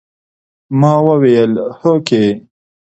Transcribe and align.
ما 0.79 0.93
وويل 1.07 1.53
هوکې. 1.79 2.25